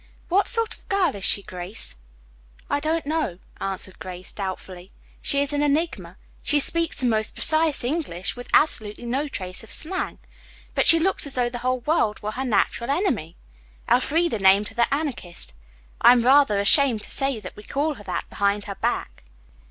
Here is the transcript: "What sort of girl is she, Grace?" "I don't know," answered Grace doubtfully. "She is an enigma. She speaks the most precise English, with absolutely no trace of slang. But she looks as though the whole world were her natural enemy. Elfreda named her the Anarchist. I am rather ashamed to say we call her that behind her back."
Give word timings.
"What 0.29 0.47
sort 0.47 0.73
of 0.73 0.89
girl 0.89 1.13
is 1.15 1.23
she, 1.23 1.43
Grace?" 1.43 1.95
"I 2.71 2.79
don't 2.79 3.05
know," 3.05 3.37
answered 3.59 3.99
Grace 3.99 4.33
doubtfully. 4.33 4.89
"She 5.21 5.43
is 5.43 5.53
an 5.53 5.61
enigma. 5.61 6.17
She 6.41 6.59
speaks 6.59 6.99
the 6.99 7.05
most 7.05 7.35
precise 7.35 7.83
English, 7.83 8.35
with 8.35 8.47
absolutely 8.51 9.05
no 9.05 9.27
trace 9.27 9.63
of 9.63 9.71
slang. 9.71 10.17
But 10.73 10.87
she 10.87 10.97
looks 10.97 11.27
as 11.27 11.35
though 11.35 11.49
the 11.51 11.59
whole 11.59 11.81
world 11.81 12.19
were 12.23 12.31
her 12.31 12.43
natural 12.43 12.89
enemy. 12.89 13.35
Elfreda 13.87 14.39
named 14.39 14.69
her 14.69 14.73
the 14.73 14.91
Anarchist. 14.91 15.53
I 16.01 16.13
am 16.13 16.23
rather 16.23 16.59
ashamed 16.59 17.03
to 17.03 17.11
say 17.11 17.39
we 17.55 17.61
call 17.61 17.93
her 17.93 18.03
that 18.03 18.27
behind 18.27 18.63
her 18.65 18.73
back." 18.81 19.23